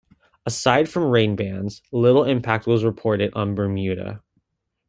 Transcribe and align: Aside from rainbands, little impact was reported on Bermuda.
Aside 0.47 0.89
from 0.89 1.11
rainbands, 1.11 1.83
little 1.91 2.23
impact 2.23 2.65
was 2.65 2.83
reported 2.83 3.31
on 3.35 3.53
Bermuda. 3.53 4.23